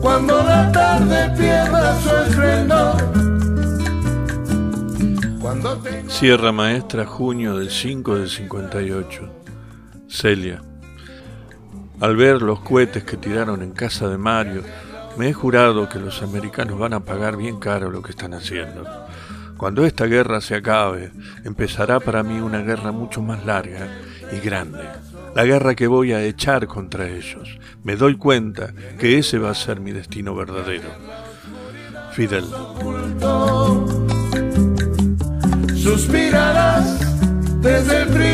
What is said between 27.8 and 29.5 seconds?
Me doy cuenta que ese va